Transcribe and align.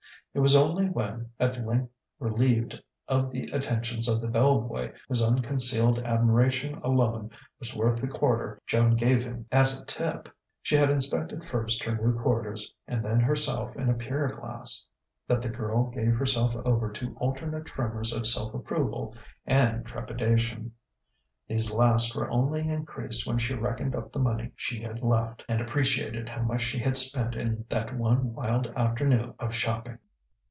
It 0.33 0.39
was 0.39 0.55
only 0.55 0.85
when, 0.87 1.29
at 1.41 1.61
length 1.65 1.89
relieved 2.17 2.81
of 3.09 3.31
the 3.31 3.47
attentions 3.47 4.07
of 4.07 4.21
the 4.21 4.29
bell 4.29 4.61
boy 4.61 4.93
whose 5.09 5.21
unconcealed 5.21 5.99
admiration 5.99 6.75
alone 6.83 7.31
was 7.59 7.75
worth 7.75 7.99
the 7.99 8.07
quarter 8.07 8.61
Joan 8.65 8.95
gave 8.95 9.21
him 9.25 9.45
as 9.51 9.81
a 9.81 9.83
tip, 9.85 10.29
she 10.61 10.75
had 10.77 10.89
inspected 10.89 11.43
first 11.43 11.83
her 11.83 11.91
new 12.01 12.17
quarters 12.17 12.73
and 12.87 13.03
then 13.03 13.19
herself 13.19 13.75
in 13.75 13.89
a 13.89 13.93
pier 13.93 14.29
glass, 14.29 14.87
that 15.27 15.41
the 15.41 15.49
girl 15.49 15.89
gave 15.91 16.15
herself 16.15 16.55
over 16.63 16.89
to 16.93 17.13
alternate 17.19 17.65
tremors 17.65 18.13
of 18.13 18.25
self 18.25 18.53
approval 18.53 19.13
and 19.45 19.85
trepidation. 19.85 20.71
These 21.49 21.73
last 21.73 22.15
were 22.15 22.31
only 22.31 22.61
increased 22.61 23.27
when 23.27 23.37
she 23.37 23.53
reckoned 23.53 23.95
up 23.95 24.13
the 24.13 24.19
money 24.19 24.53
she 24.55 24.81
had 24.81 25.03
left, 25.03 25.43
and 25.49 25.59
appreciated 25.59 26.29
how 26.29 26.43
much 26.43 26.61
she 26.61 26.79
had 26.79 26.95
spent 26.95 27.35
in 27.35 27.65
that 27.67 27.93
one 27.97 28.33
wild 28.33 28.67
afternoon 28.77 29.33
of 29.37 29.53
shopping. 29.53 29.97